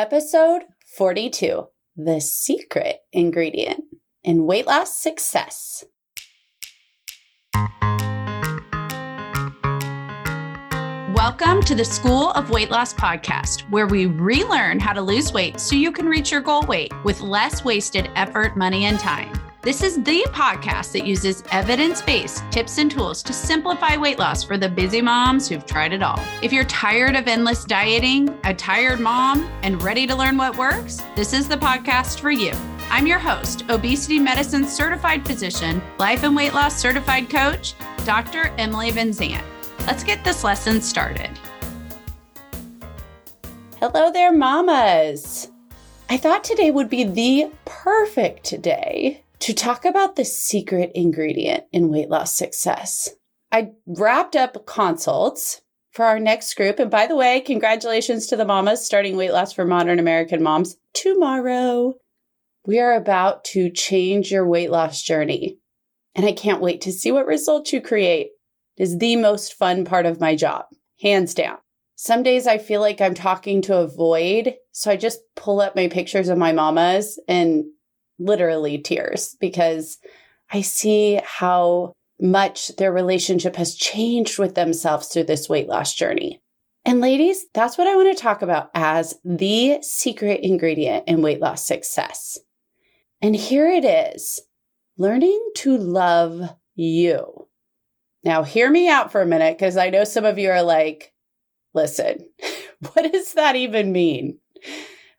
[0.00, 0.62] Episode
[0.96, 3.84] 42 The Secret Ingredient
[4.24, 5.84] in Weight Loss Success.
[11.12, 15.60] Welcome to the School of Weight Loss podcast, where we relearn how to lose weight
[15.60, 19.49] so you can reach your goal weight with less wasted effort, money, and time.
[19.62, 24.42] This is the podcast that uses evidence based tips and tools to simplify weight loss
[24.42, 26.18] for the busy moms who've tried it all.
[26.40, 31.02] If you're tired of endless dieting, a tired mom, and ready to learn what works,
[31.14, 32.52] this is the podcast for you.
[32.88, 37.74] I'm your host, obesity medicine certified physician, life and weight loss certified coach,
[38.06, 38.54] Dr.
[38.56, 39.44] Emily VinZant.
[39.80, 41.38] Let's get this lesson started.
[43.78, 45.50] Hello there, mamas.
[46.08, 51.90] I thought today would be the perfect day to talk about the secret ingredient in
[51.90, 53.10] weight loss success.
[53.52, 56.78] I wrapped up consults for our next group.
[56.78, 60.76] And by the way, congratulations to the mamas starting weight loss for modern American moms
[60.94, 61.94] tomorrow.
[62.66, 65.58] We are about to change your weight loss journey.
[66.14, 68.28] And I can't wait to see what results you create.
[68.76, 70.66] It is the most fun part of my job,
[71.00, 71.58] hands down.
[71.96, 74.54] Some days I feel like I'm talking to a void.
[74.72, 77.64] So I just pull up my pictures of my mamas and
[78.20, 79.98] literally tears because
[80.52, 86.40] I see how much their relationship has changed with themselves through this weight loss journey.
[86.84, 91.40] And ladies, that's what I want to talk about as the secret ingredient in weight
[91.40, 92.38] loss success.
[93.22, 94.40] And here it is
[94.96, 97.48] learning to love you.
[98.24, 101.12] Now, hear me out for a minute because I know some of you are like,
[101.74, 102.26] listen,
[102.92, 104.38] what does that even mean?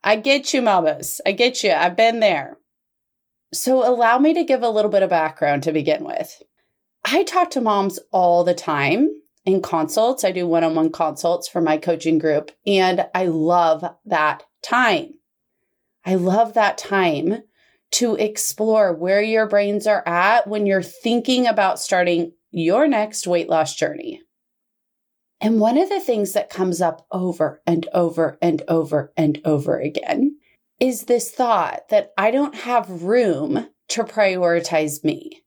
[0.04, 1.22] I get you, mamas.
[1.26, 1.72] I get you.
[1.72, 2.58] I've been there.
[3.54, 6.42] So, allow me to give a little bit of background to begin with.
[7.04, 9.10] I talk to moms all the time
[9.46, 10.24] in consults.
[10.24, 15.16] I do one on one consults for my coaching group, and I love that time.
[16.06, 17.44] I love that time
[17.92, 23.50] to explore where your brains are at when you're thinking about starting your next weight
[23.50, 24.22] loss journey.
[25.42, 29.80] And one of the things that comes up over and over and over and over
[29.80, 30.38] again
[30.82, 35.44] is this thought that I don't have room to prioritize me.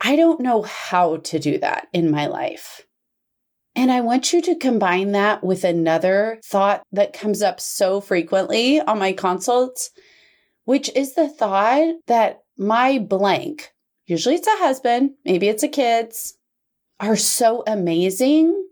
[0.00, 2.84] I don't know how to do that in my life.
[3.76, 8.80] And I want you to combine that with another thought that comes up so frequently
[8.80, 9.90] on my consults,
[10.64, 13.72] which is the thought that my blank,
[14.06, 16.34] usually it's a husband, maybe it's a kids,
[16.98, 18.66] are so amazing.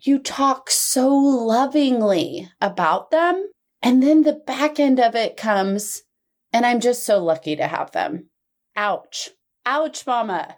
[0.00, 3.50] You talk so lovingly about them
[3.84, 6.04] and then the back end of it comes,
[6.54, 8.30] and I'm just so lucky to have them.
[8.74, 9.28] Ouch.
[9.66, 10.56] Ouch, mama.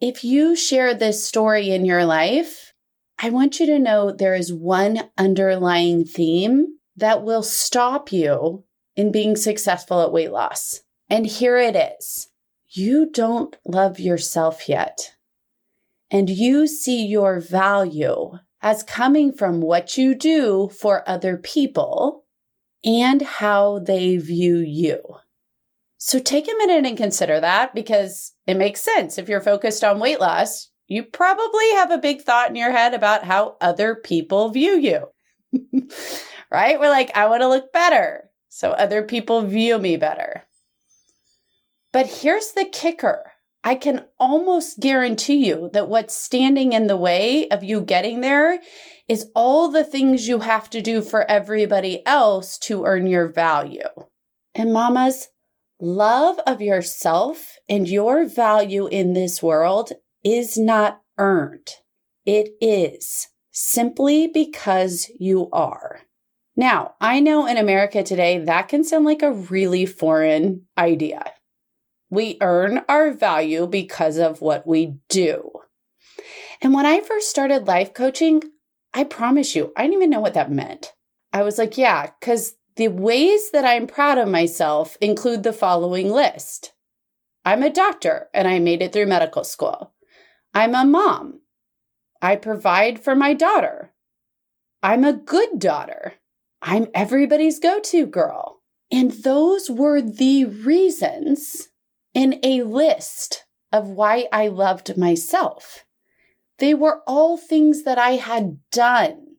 [0.00, 2.72] If you share this story in your life,
[3.18, 8.64] I want you to know there is one underlying theme that will stop you
[8.94, 10.82] in being successful at weight loss.
[11.10, 12.28] And here it is
[12.68, 15.16] you don't love yourself yet.
[16.10, 22.25] And you see your value as coming from what you do for other people
[22.86, 25.00] and how they view you.
[25.98, 29.18] So take a minute and consider that because it makes sense.
[29.18, 32.94] If you're focused on weight loss, you probably have a big thought in your head
[32.94, 35.08] about how other people view you.
[36.50, 36.78] right?
[36.78, 38.30] We're like, I want to look better.
[38.48, 40.44] So other people view me better.
[41.92, 43.32] But here's the kicker
[43.64, 48.60] I can almost guarantee you that what's standing in the way of you getting there
[49.08, 53.88] is all the things you have to do for everybody else to earn your value.
[54.54, 55.28] And mamas,
[55.80, 59.92] love of yourself and your value in this world
[60.24, 61.68] is not earned.
[62.24, 66.00] It is simply because you are.
[66.56, 71.32] Now, I know in America today that can sound like a really foreign idea.
[72.10, 75.50] We earn our value because of what we do.
[76.62, 78.42] And when I first started life coaching,
[78.96, 80.94] I promise you, I didn't even know what that meant.
[81.30, 86.10] I was like, yeah, because the ways that I'm proud of myself include the following
[86.10, 86.72] list
[87.44, 89.92] I'm a doctor and I made it through medical school.
[90.54, 91.42] I'm a mom.
[92.22, 93.92] I provide for my daughter.
[94.82, 96.14] I'm a good daughter.
[96.62, 98.62] I'm everybody's go to girl.
[98.90, 101.68] And those were the reasons
[102.14, 105.85] in a list of why I loved myself.
[106.58, 109.36] They were all things that I had done,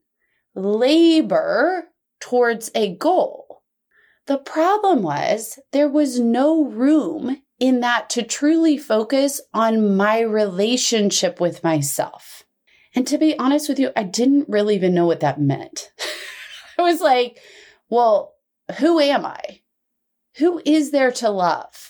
[0.56, 1.86] labor
[2.20, 3.64] towards a goal.
[4.28, 11.40] The problem was there was no room in that to truly focus on my relationship
[11.40, 12.44] with myself.
[12.94, 15.92] And to be honest with you, I didn't really even know what that meant.
[16.78, 17.40] I was like,
[17.90, 18.34] well,
[18.80, 19.62] who am I?
[20.38, 21.87] Who is there to love?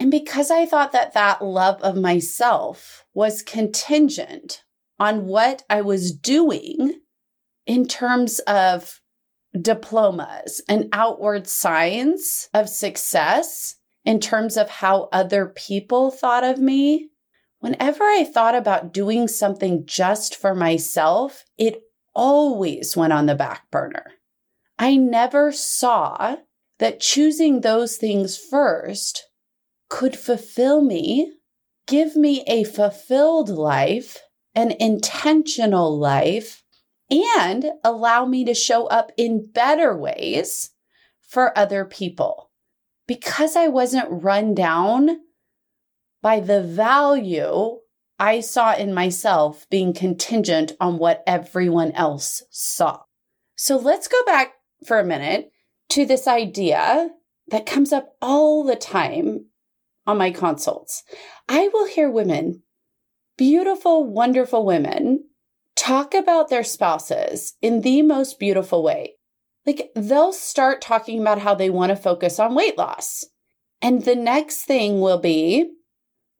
[0.00, 4.62] And because I thought that that love of myself was contingent
[4.98, 7.00] on what I was doing
[7.66, 9.00] in terms of
[9.60, 17.10] diplomas and outward signs of success, in terms of how other people thought of me,
[17.58, 21.82] whenever I thought about doing something just for myself, it
[22.14, 24.12] always went on the back burner.
[24.78, 26.36] I never saw
[26.78, 29.27] that choosing those things first
[29.88, 31.32] could fulfill me,
[31.86, 34.18] give me a fulfilled life,
[34.54, 36.62] an intentional life,
[37.10, 40.70] and allow me to show up in better ways
[41.20, 42.50] for other people.
[43.06, 45.20] Because I wasn't run down
[46.20, 47.78] by the value
[48.18, 53.02] I saw in myself being contingent on what everyone else saw.
[53.54, 55.50] So let's go back for a minute
[55.90, 57.10] to this idea
[57.48, 59.46] that comes up all the time
[60.08, 61.04] on my consults.
[61.48, 62.62] I will hear women,
[63.36, 65.24] beautiful, wonderful women,
[65.76, 69.14] talk about their spouses in the most beautiful way.
[69.66, 73.24] Like they'll start talking about how they want to focus on weight loss.
[73.82, 75.70] And the next thing will be,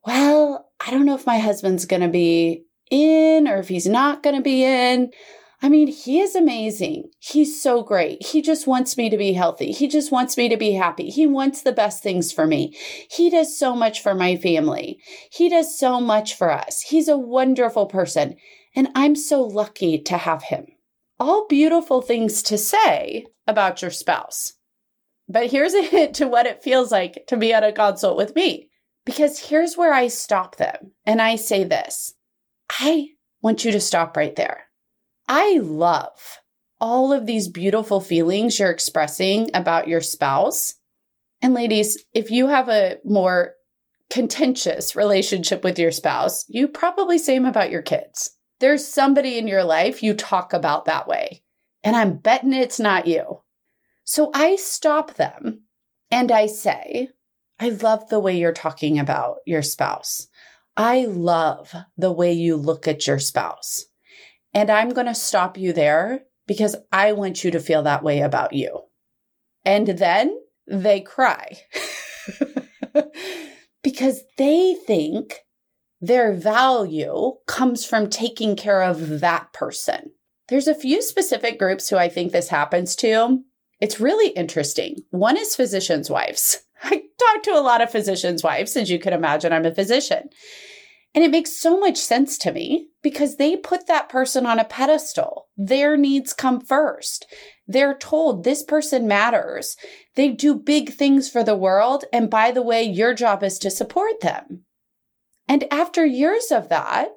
[0.03, 4.23] well, I don't know if my husband's going to be in or if he's not
[4.23, 5.11] going to be in.
[5.61, 7.09] I mean, he is amazing.
[7.19, 8.25] He's so great.
[8.25, 9.73] He just wants me to be healthy.
[9.73, 11.09] He just wants me to be happy.
[11.09, 12.77] He wants the best things for me.
[13.11, 14.99] He does so much for my family.
[15.31, 16.81] He does so much for us.
[16.81, 18.37] He's a wonderful person.
[18.73, 20.67] And I'm so lucky to have him.
[21.19, 24.53] All beautiful things to say about your spouse.
[25.27, 28.33] But here's a hint to what it feels like to be at a consult with
[28.33, 28.69] me.
[29.05, 32.13] Because here's where I stop them and I say this
[32.71, 33.09] I
[33.41, 34.68] want you to stop right there.
[35.29, 36.39] I love
[36.81, 40.73] all of these beautiful feelings you're expressing about your spouse.
[41.39, 43.53] And ladies, if you have a more
[44.09, 48.31] contentious relationship with your spouse, you probably say same about your kids.
[48.59, 51.43] There's somebody in your life you talk about that way.
[51.83, 53.41] And I'm betting it's not you.
[54.05, 55.61] So I stop them
[56.09, 57.09] and I say,
[57.59, 60.27] I love the way you're talking about your spouse.
[60.75, 63.85] I love the way you look at your spouse.
[64.53, 68.21] And I'm going to stop you there because I want you to feel that way
[68.21, 68.81] about you.
[69.65, 70.35] And then
[70.67, 71.57] they cry
[73.83, 75.39] because they think
[76.01, 80.11] their value comes from taking care of that person.
[80.47, 83.43] There's a few specific groups who I think this happens to.
[83.79, 84.97] It's really interesting.
[85.11, 86.59] One is physicians' wives.
[86.83, 90.29] I talk to a lot of physicians' wives, as you can imagine, I'm a physician.
[91.15, 94.65] And it makes so much sense to me because they put that person on a
[94.65, 95.47] pedestal.
[95.57, 97.25] Their needs come first.
[97.67, 99.75] They're told this person matters.
[100.15, 102.05] They do big things for the world.
[102.13, 104.65] And by the way, your job is to support them.
[105.47, 107.09] And after years of that,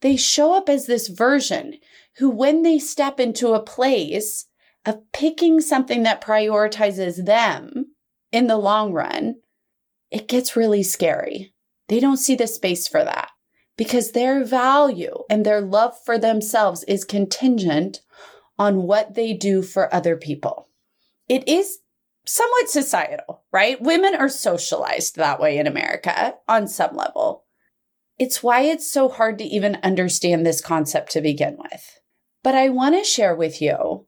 [0.00, 1.78] they show up as this version
[2.18, 4.46] who, when they step into a place
[4.86, 7.86] of picking something that prioritizes them
[8.30, 9.36] in the long run,
[10.10, 11.53] it gets really scary
[11.88, 13.30] they don't see the space for that
[13.76, 18.00] because their value and their love for themselves is contingent
[18.58, 20.68] on what they do for other people.
[21.28, 21.78] It is
[22.24, 23.80] somewhat societal, right?
[23.80, 27.44] Women are socialized that way in America on some level.
[28.18, 32.00] It's why it's so hard to even understand this concept to begin with.
[32.42, 34.06] But I want to share with you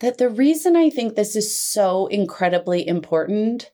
[0.00, 3.70] that the reason I think this is so incredibly important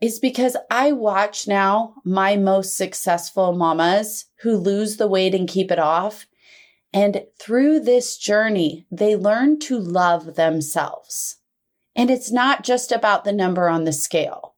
[0.00, 5.70] is because I watch now my most successful mamas who lose the weight and keep
[5.70, 6.26] it off.
[6.92, 11.36] And through this journey, they learn to love themselves.
[11.96, 14.54] And it's not just about the number on the scale.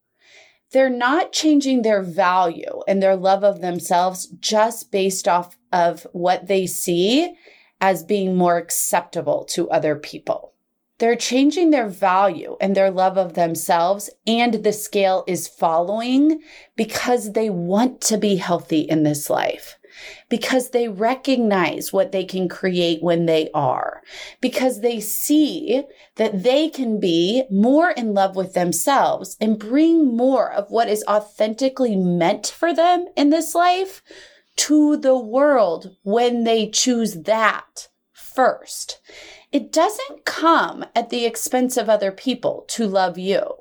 [0.72, 6.46] They're not changing their value and their love of themselves just based off of what
[6.46, 7.34] they see
[7.80, 10.49] as being more acceptable to other people.
[11.00, 16.42] They're changing their value and their love of themselves, and the scale is following
[16.76, 19.78] because they want to be healthy in this life.
[20.28, 24.02] Because they recognize what they can create when they are.
[24.42, 25.84] Because they see
[26.16, 31.02] that they can be more in love with themselves and bring more of what is
[31.08, 34.02] authentically meant for them in this life
[34.56, 39.00] to the world when they choose that first.
[39.52, 43.54] It doesn't come at the expense of other people to love you.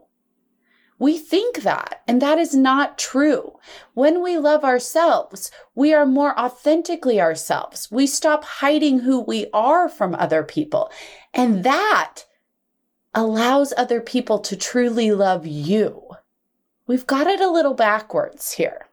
[0.99, 3.57] We think that, and that is not true.
[3.93, 7.89] When we love ourselves, we are more authentically ourselves.
[7.89, 10.91] We stop hiding who we are from other people.
[11.33, 12.25] And that
[13.15, 16.03] allows other people to truly love you.
[16.85, 18.87] We've got it a little backwards here.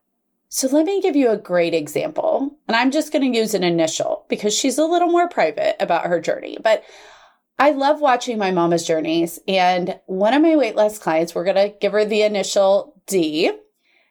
[0.48, 2.55] So let me give you a great example.
[2.68, 6.06] And I'm just going to use an initial because she's a little more private about
[6.06, 6.58] her journey.
[6.62, 6.82] But
[7.58, 9.38] I love watching my mama's journeys.
[9.46, 13.52] And one of my weight loss clients, we're going to give her the initial D,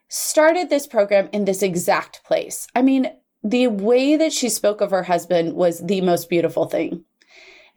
[0.08, 2.68] started this program in this exact place.
[2.76, 3.12] I mean,
[3.44, 7.04] the way that she spoke of her husband was the most beautiful thing.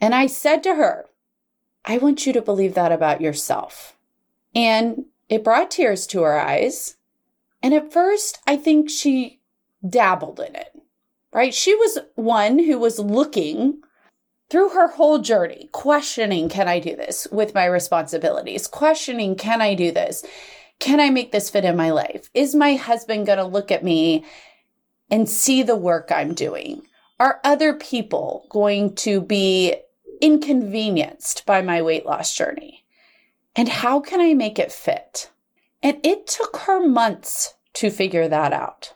[0.00, 1.06] And I said to her,
[1.84, 3.96] I want you to believe that about yourself.
[4.54, 6.96] And it brought tears to her eyes.
[7.62, 9.37] And at first, I think she
[9.86, 10.72] dabbled in it,
[11.32, 11.54] right?
[11.54, 13.80] She was one who was looking
[14.50, 18.66] through her whole journey, questioning, can I do this with my responsibilities?
[18.66, 20.24] Questioning, can I do this?
[20.78, 22.30] Can I make this fit in my life?
[22.34, 24.24] Is my husband going to look at me
[25.10, 26.82] and see the work I'm doing?
[27.20, 29.74] Are other people going to be
[30.20, 32.84] inconvenienced by my weight loss journey?
[33.54, 35.30] And how can I make it fit?
[35.82, 38.94] And it took her months to figure that out.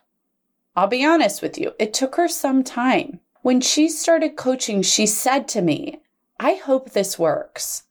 [0.74, 3.20] I'll be honest with you, it took her some time.
[3.42, 6.00] When she started coaching, she said to me,
[6.40, 7.84] I hope this works.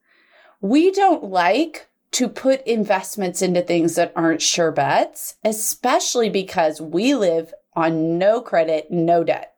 [0.62, 7.16] We don't like to put investments into things that aren't sure bets, especially because we
[7.16, 9.54] live on no credit, no debt.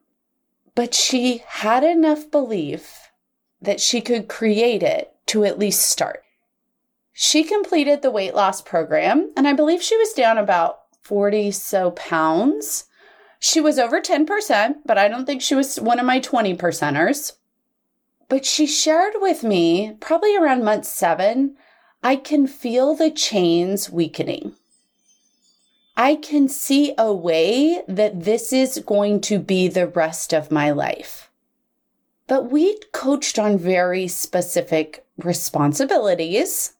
[0.76, 3.12] But she had enough belief
[3.62, 6.24] that she could create it to at least start.
[7.14, 11.92] She completed the weight loss program, and I believe she was down about 40 so
[11.92, 12.86] pounds.
[13.46, 17.34] She was over 10%, but I don't think she was one of my 20 percenters.
[18.30, 21.58] But she shared with me, probably around month seven,
[22.02, 24.54] I can feel the chains weakening.
[25.98, 30.72] I can see a way that this is going to be the rest of my
[30.72, 31.30] life.
[32.28, 36.76] But we coached on very specific responsibilities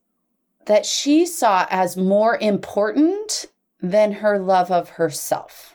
[0.66, 3.48] that she saw as more important
[3.82, 5.73] than her love of herself.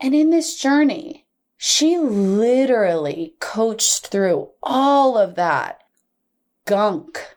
[0.00, 1.26] And in this journey,
[1.56, 5.82] she literally coached through all of that
[6.64, 7.36] gunk.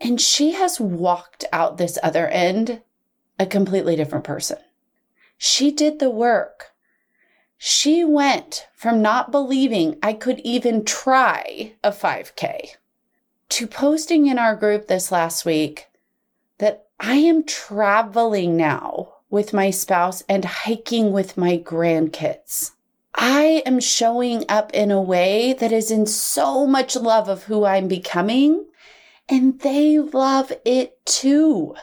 [0.00, 2.82] And she has walked out this other end
[3.38, 4.58] a completely different person.
[5.38, 6.72] She did the work.
[7.56, 12.76] She went from not believing I could even try a 5K
[13.48, 15.86] to posting in our group this last week
[16.58, 22.70] that I am traveling now with my spouse and hiking with my grandkids.
[23.16, 27.64] I am showing up in a way that is in so much love of who
[27.64, 28.64] I'm becoming,
[29.28, 31.74] and they love it too.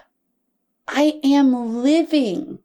[0.88, 2.60] I am living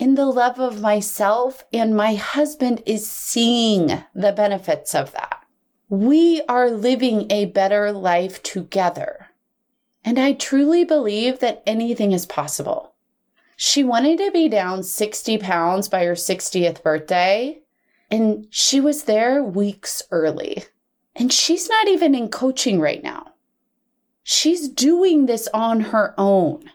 [0.00, 5.44] in the love of myself, and my husband is seeing the benefits of that.
[5.88, 9.28] We are living a better life together.
[10.04, 12.93] And I truly believe that anything is possible.
[13.56, 17.60] She wanted to be down 60 pounds by her 60th birthday,
[18.10, 20.64] and she was there weeks early.
[21.16, 23.34] And she's not even in coaching right now.
[24.24, 26.70] She's doing this on her own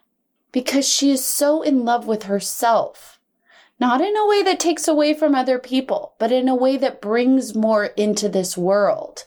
[0.52, 3.20] because she is so in love with herself.
[3.80, 7.02] Not in a way that takes away from other people, but in a way that
[7.02, 9.26] brings more into this world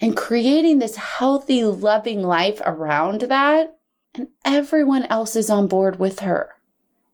[0.00, 3.78] and creating this healthy, loving life around that.
[4.14, 6.57] And everyone else is on board with her.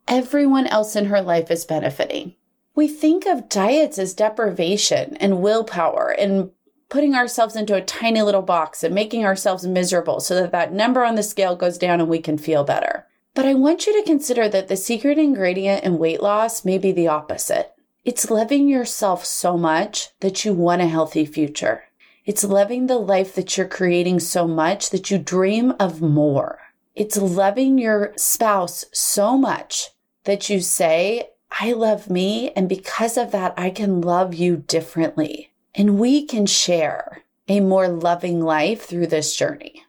[0.07, 2.35] Everyone else in her life is benefiting.
[2.75, 6.51] We think of diets as deprivation and willpower and
[6.91, 11.05] putting ourselves into a tiny little box and making ourselves miserable so that that number
[11.05, 13.07] on the scale goes down and we can feel better.
[13.35, 16.93] But I want you to consider that the secret ingredient in weight loss may be
[16.93, 17.73] the opposite.
[18.05, 21.85] It's loving yourself so much that you want a healthy future.
[22.27, 26.61] It's loving the life that you're creating so much that you dream of more.
[26.95, 29.91] It's loving your spouse so much
[30.25, 32.51] that you say, I love me.
[32.57, 35.53] And because of that, I can love you differently.
[35.75, 39.85] And we can share a more loving life through this journey.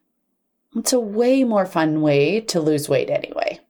[0.76, 3.62] It's a way more fun way to lose weight anyway.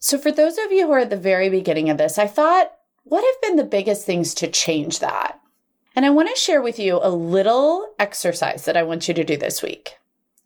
[0.00, 2.72] So, for those of you who are at the very beginning of this, I thought,
[3.04, 5.40] what have been the biggest things to change that?
[5.96, 9.24] And I want to share with you a little exercise that I want you to
[9.24, 9.96] do this week.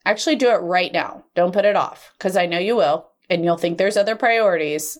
[0.05, 1.25] Actually, do it right now.
[1.35, 4.99] Don't put it off because I know you will, and you'll think there's other priorities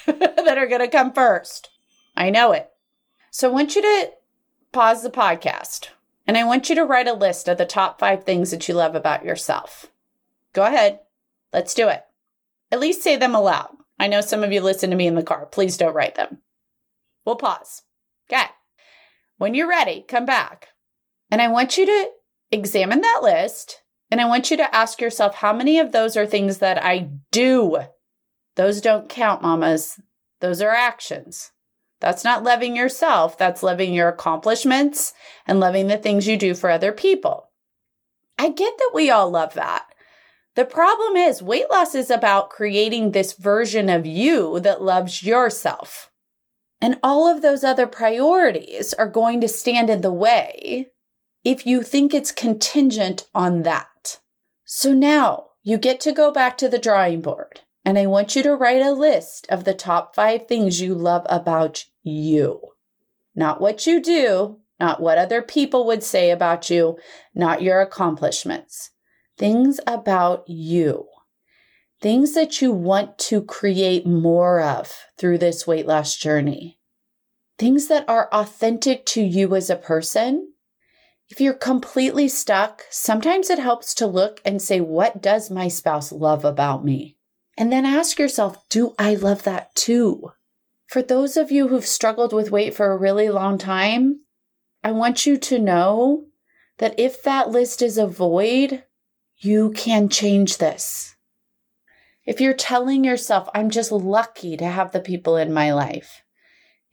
[0.06, 1.70] that are going to come first.
[2.16, 2.70] I know it.
[3.30, 4.10] So I want you to
[4.72, 5.88] pause the podcast
[6.26, 8.74] and I want you to write a list of the top five things that you
[8.74, 9.86] love about yourself.
[10.52, 11.00] Go ahead.
[11.52, 12.04] Let's do it.
[12.70, 13.76] At least say them aloud.
[13.98, 15.46] I know some of you listen to me in the car.
[15.46, 16.38] Please don't write them.
[17.24, 17.82] We'll pause.
[18.30, 18.46] Okay.
[19.38, 20.68] When you're ready, come back.
[21.30, 22.10] And I want you to
[22.50, 26.26] examine that list And I want you to ask yourself how many of those are
[26.26, 27.78] things that I do?
[28.60, 29.98] Those don't count, mamas.
[30.40, 31.52] Those are actions.
[31.98, 33.38] That's not loving yourself.
[33.38, 35.14] That's loving your accomplishments
[35.46, 37.48] and loving the things you do for other people.
[38.38, 39.86] I get that we all love that.
[40.56, 46.10] The problem is, weight loss is about creating this version of you that loves yourself.
[46.82, 50.88] And all of those other priorities are going to stand in the way
[51.44, 54.18] if you think it's contingent on that.
[54.66, 58.42] So now you get to go back to the drawing board and I want you
[58.42, 62.60] to write a list of the top five things you love about you.
[63.34, 66.98] Not what you do, not what other people would say about you,
[67.34, 68.90] not your accomplishments.
[69.38, 71.06] Things about you.
[72.00, 76.78] Things that you want to create more of through this weight loss journey.
[77.58, 80.52] Things that are authentic to you as a person.
[81.28, 86.10] If you're completely stuck, sometimes it helps to look and say, What does my spouse
[86.10, 87.16] love about me?
[87.60, 90.32] And then ask yourself, do I love that too?
[90.86, 94.20] For those of you who've struggled with weight for a really long time,
[94.82, 96.24] I want you to know
[96.78, 98.84] that if that list is a void,
[99.36, 101.16] you can change this.
[102.24, 106.22] If you're telling yourself, I'm just lucky to have the people in my life,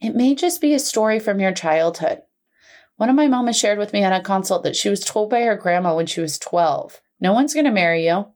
[0.02, 2.20] it may just be a story from your childhood.
[2.96, 5.40] One of my mamas shared with me on a consult that she was told by
[5.40, 8.26] her grandma when she was 12, no one's going to marry you.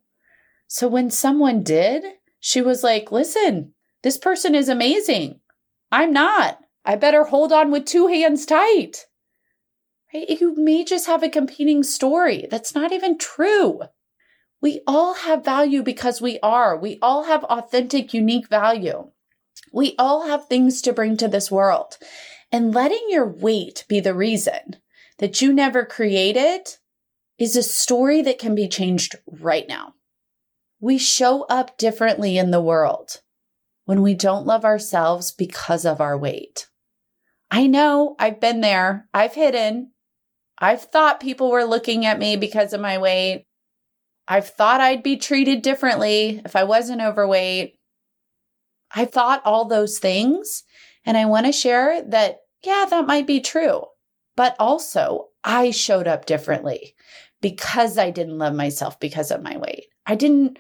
[0.67, 2.03] So when someone did,
[2.45, 3.73] she was like, listen,
[4.03, 5.39] this person is amazing.
[5.93, 6.59] I'm not.
[6.85, 9.07] I better hold on with two hands tight.
[10.13, 10.29] Right?
[10.29, 12.49] You may just have a competing story.
[12.51, 13.83] That's not even true.
[14.61, 16.77] We all have value because we are.
[16.77, 19.13] We all have authentic, unique value.
[19.73, 21.97] We all have things to bring to this world.
[22.51, 24.79] And letting your weight be the reason
[25.19, 26.63] that you never created
[27.39, 29.95] is a story that can be changed right now.
[30.83, 33.21] We show up differently in the world
[33.85, 36.69] when we don't love ourselves because of our weight.
[37.53, 39.09] I know I've been there.
[39.15, 39.93] I've hidden.
[40.59, 43.45] I've thought people were looking at me because of my weight.
[44.27, 47.79] I've thought I'd be treated differently if I wasn't overweight.
[48.93, 50.65] I thought all those things.
[51.05, 53.85] And I want to share that, yeah, that might be true.
[54.37, 56.97] But also, I showed up differently
[57.41, 59.87] because I didn't love myself because of my weight.
[60.07, 60.59] I didn't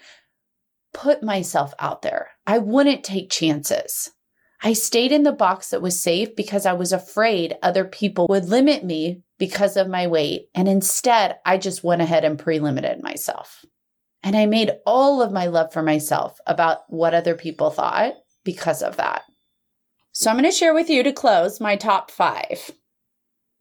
[0.93, 2.31] put myself out there.
[2.47, 4.11] I wouldn't take chances.
[4.63, 8.49] I stayed in the box that was safe because I was afraid other people would
[8.49, 10.49] limit me because of my weight.
[10.55, 13.65] And instead, I just went ahead and pre limited myself.
[14.23, 18.83] And I made all of my love for myself about what other people thought because
[18.83, 19.23] of that.
[20.13, 22.71] So I'm going to share with you to close my top five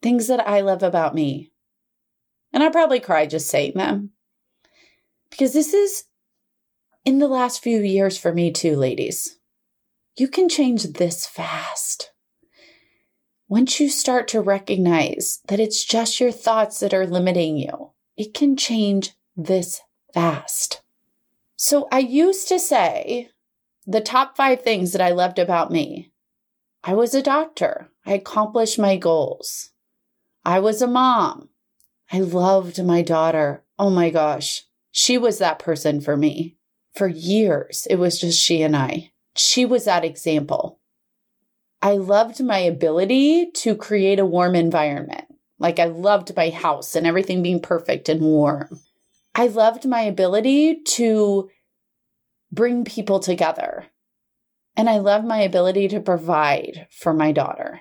[0.02, 1.50] things that I love about me.
[2.52, 4.10] And I probably cry just saying them
[5.30, 6.04] because this is
[7.04, 9.38] in the last few years for me too, ladies.
[10.16, 12.12] You can change this fast.
[13.48, 18.34] Once you start to recognize that it's just your thoughts that are limiting you, it
[18.34, 19.80] can change this
[20.14, 20.82] fast.
[21.56, 23.30] So I used to say
[23.86, 26.12] the top five things that I loved about me.
[26.84, 27.90] I was a doctor.
[28.06, 29.70] I accomplished my goals.
[30.44, 31.48] I was a mom.
[32.12, 33.64] I loved my daughter.
[33.78, 34.64] Oh my gosh.
[34.90, 36.56] She was that person for me.
[36.94, 39.12] For years, it was just she and I.
[39.34, 40.78] She was that example.
[41.80, 45.24] I loved my ability to create a warm environment.
[45.58, 48.80] Like I loved my house and everything being perfect and warm.
[49.34, 51.48] I loved my ability to
[52.50, 53.86] bring people together.
[54.76, 57.80] And I loved my ability to provide for my daughter.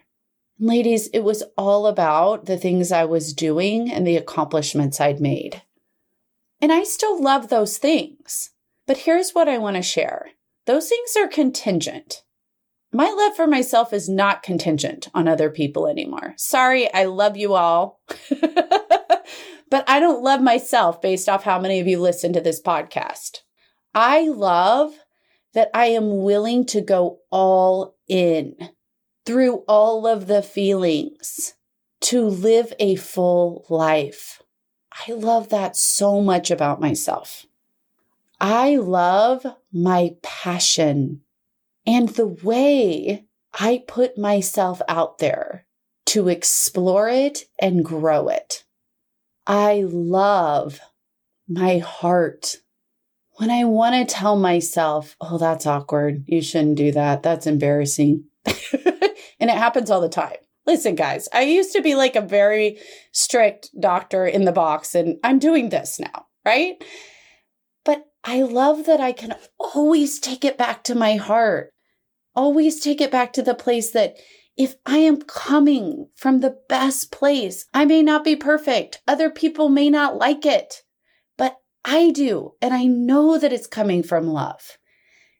[0.60, 5.62] Ladies, it was all about the things I was doing and the accomplishments I'd made.
[6.62, 8.52] And I still love those things.
[8.91, 10.32] But here's what I want to share
[10.65, 12.23] those things are contingent.
[12.91, 16.34] My love for myself is not contingent on other people anymore.
[16.36, 18.01] Sorry, I love you all.
[18.30, 23.43] but I don't love myself based off how many of you listen to this podcast.
[23.95, 24.91] I love
[25.54, 28.58] that I am willing to go all in
[29.25, 31.54] through all of the feelings
[32.01, 34.41] to live a full life.
[35.08, 37.45] I love that so much about myself.
[38.43, 41.21] I love my passion
[41.86, 45.67] and the way I put myself out there
[46.08, 48.63] to explore it and grow it.
[49.45, 50.80] I love
[51.47, 52.58] my heart.
[53.34, 56.23] When I want to tell myself, oh, that's awkward.
[56.25, 57.21] You shouldn't do that.
[57.21, 58.23] That's embarrassing.
[58.45, 60.38] and it happens all the time.
[60.65, 62.80] Listen, guys, I used to be like a very
[63.12, 66.25] strict doctor in the box, and I'm doing this now.
[66.43, 66.84] right?
[68.23, 71.73] I love that I can always take it back to my heart,
[72.36, 74.15] always take it back to the place that
[74.57, 79.01] if I am coming from the best place, I may not be perfect.
[79.07, 80.84] Other people may not like it,
[81.38, 82.53] but I do.
[82.62, 84.77] And I know that it's coming from love.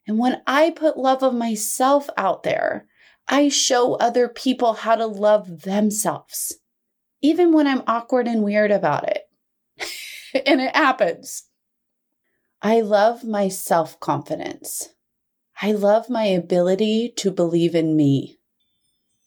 [0.08, 2.88] And when I put love of myself out there,
[3.28, 6.56] I show other people how to love themselves,
[7.22, 9.22] even when I'm awkward and weird about it.
[10.46, 11.44] and it happens.
[12.64, 14.90] I love my self confidence.
[15.64, 18.38] I love my ability to believe in me.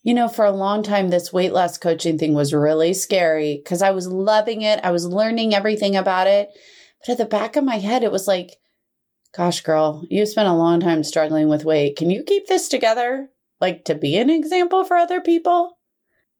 [0.05, 3.83] You know, for a long time, this weight loss coaching thing was really scary because
[3.83, 4.79] I was loving it.
[4.85, 6.51] I was learning everything about it.
[7.01, 8.57] But at the back of my head, it was like,
[9.37, 11.97] gosh, girl, you spent a long time struggling with weight.
[11.97, 13.31] Can you keep this together?
[13.61, 15.79] Like to be an example for other people?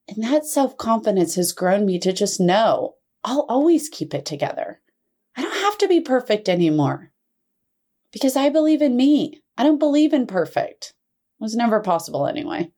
[0.07, 4.81] And that self confidence has grown me to just know I'll always keep it together.
[5.37, 7.13] I don't have to be perfect anymore
[8.13, 9.43] because I believe in me.
[9.57, 10.95] I don't believe in perfect.
[11.41, 12.71] It was never possible anyway.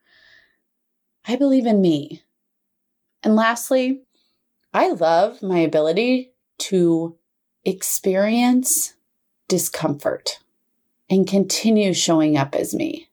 [1.27, 2.23] I believe in me.
[3.23, 4.03] And lastly,
[4.73, 7.17] I love my ability to
[7.65, 8.95] experience
[9.49, 10.39] discomfort
[11.11, 13.09] and continue showing up as me.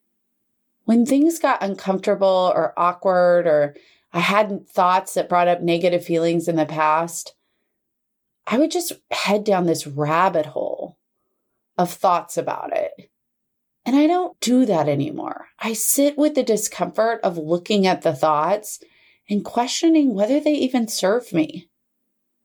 [0.84, 3.74] When things got uncomfortable or awkward, or
[4.12, 7.34] I had thoughts that brought up negative feelings in the past,
[8.46, 10.98] I would just head down this rabbit hole
[11.78, 13.10] of thoughts about it.
[13.86, 15.48] And I don't do that anymore.
[15.58, 18.80] I sit with the discomfort of looking at the thoughts
[19.28, 21.68] and questioning whether they even serve me.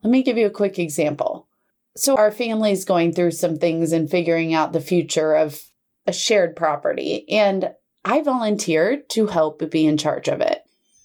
[0.04, 1.48] Let me give you a quick example.
[1.96, 5.62] So, our family is going through some things and figuring out the future of
[6.08, 7.30] a shared property.
[7.30, 7.74] And
[8.06, 10.62] I volunteered to help be in charge of it.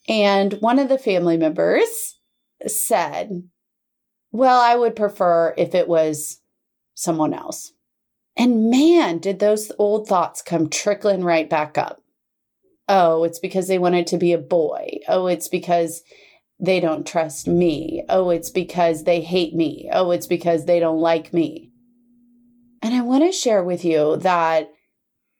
[0.09, 2.18] And one of the family members
[2.66, 3.48] said,
[4.34, 6.40] Well, I would prefer if it was
[6.94, 7.72] someone else.
[8.36, 12.02] And man, did those old thoughts come trickling right back up.
[12.88, 14.98] Oh, it's because they wanted to be a boy.
[15.06, 16.02] Oh, it's because
[16.58, 18.02] they don't trust me.
[18.08, 19.88] Oh, it's because they hate me.
[19.92, 21.70] Oh, it's because they don't like me.
[22.82, 24.68] And I want to share with you that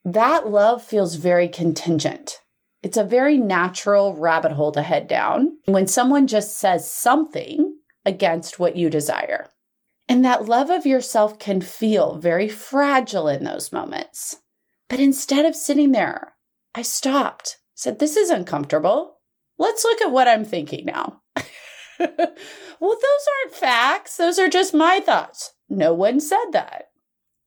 [0.05, 2.39] that love feels very contingent.
[2.81, 7.74] It's a very natural rabbit hole to head down when someone just says something
[8.05, 9.49] against what you desire.
[10.07, 14.37] And that love of yourself can feel very fragile in those moments.
[14.87, 16.35] But instead of sitting there,
[16.75, 19.17] I stopped, said, This is uncomfortable.
[19.57, 21.21] Let's look at what I'm thinking now.
[21.99, 22.29] well, those
[22.79, 24.17] aren't facts.
[24.17, 25.53] Those are just my thoughts.
[25.69, 26.89] No one said that.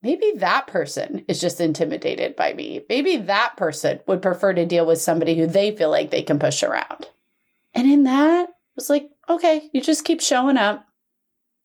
[0.01, 2.81] Maybe that person is just intimidated by me.
[2.89, 6.39] Maybe that person would prefer to deal with somebody who they feel like they can
[6.39, 7.07] push around.
[7.73, 10.89] And in that, was like, okay, you just keep showing up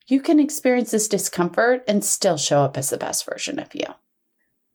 [0.06, 3.86] you can experience this discomfort and still show up as the best version of you.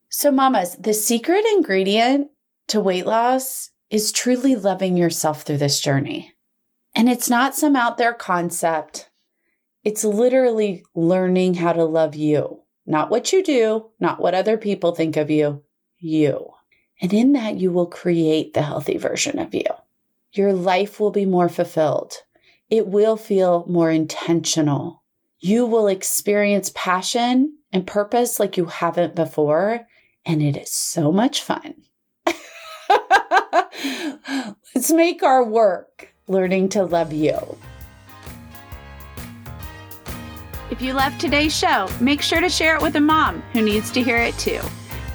[0.10, 2.30] So, mamas, the secret ingredient
[2.70, 6.34] to weight loss is truly loving yourself through this journey.
[6.96, 9.10] And it's not some out there concept,
[9.84, 14.94] it's literally learning how to love you, not what you do, not what other people
[14.94, 15.64] think of you,
[16.00, 16.50] you.
[17.02, 19.64] And in that, you will create the healthy version of you.
[20.34, 22.14] Your life will be more fulfilled.
[22.70, 25.00] It will feel more intentional
[25.40, 29.88] you will experience passion and purpose like you haven't before.
[30.26, 31.76] And it is so much fun.
[34.76, 37.58] Let's make our work learning to love you.
[40.70, 43.90] If you loved today's show, make sure to share it with a mom who needs
[43.92, 44.62] to hear it too.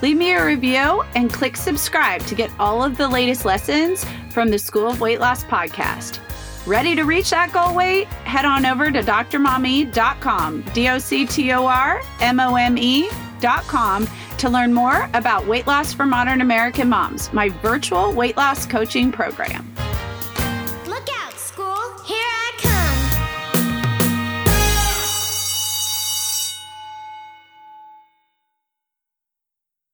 [0.03, 4.51] Leave me a review and click subscribe to get all of the latest lessons from
[4.51, 6.19] the School of Weight Loss podcast.
[6.67, 8.07] Ready to reach that goal weight?
[8.25, 14.09] Head on over to drmome.com, D O C T O R M O M E.com
[14.39, 19.13] to learn more about weight loss for modern American moms, my virtual weight loss coaching
[19.13, 19.71] program.